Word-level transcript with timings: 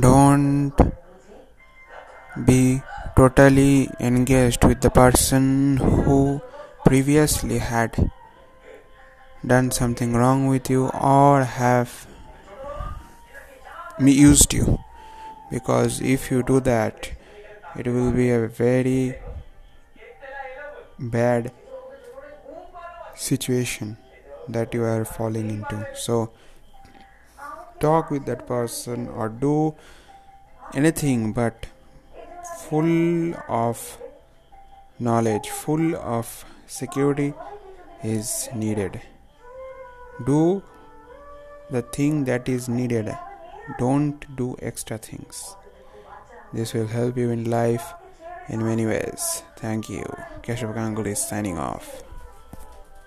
don't 0.00 0.72
be 2.44 2.82
totally 3.16 3.90
engaged 4.00 4.64
with 4.64 4.80
the 4.80 4.90
person 4.90 5.76
who 5.76 6.40
previously 6.84 7.58
had 7.58 8.10
done 9.46 9.70
something 9.70 10.14
wrong 10.14 10.46
with 10.46 10.70
you 10.70 10.88
or 10.88 11.44
have 11.44 12.06
used 13.98 14.54
you. 14.54 14.78
Because 15.50 16.00
if 16.00 16.30
you 16.30 16.42
do 16.42 16.60
that 16.60 17.12
it 17.76 17.86
will 17.86 18.12
be 18.12 18.30
a 18.30 18.46
very 18.48 19.18
bad 20.98 21.52
situation 23.14 23.96
that 24.48 24.74
you 24.74 24.84
are 24.84 25.04
falling 25.04 25.50
into. 25.50 25.86
So 25.94 26.32
talk 27.84 28.10
with 28.10 28.24
that 28.26 28.46
person 28.46 29.08
or 29.08 29.28
do 29.28 29.74
anything 30.74 31.32
but 31.32 31.66
full 32.68 33.34
of 33.48 33.98
knowledge 34.98 35.48
full 35.48 35.96
of 35.96 36.44
security 36.66 37.32
is 38.02 38.48
needed. 38.54 39.00
Do 40.26 40.62
the 41.70 41.82
thing 41.82 42.24
that 42.24 42.48
is 42.48 42.68
needed. 42.68 43.16
Don't 43.78 44.24
do 44.36 44.56
extra 44.60 44.98
things. 44.98 45.56
This 46.52 46.74
will 46.74 46.86
help 46.86 47.16
you 47.16 47.30
in 47.30 47.50
life 47.50 47.92
in 48.48 48.64
many 48.64 48.86
ways. 48.86 49.42
Thank 49.56 49.88
you. 49.88 50.04
Keshav 50.42 50.74
ganguly 50.74 51.12
is 51.12 51.26
signing 51.26 51.58
off 51.58 52.02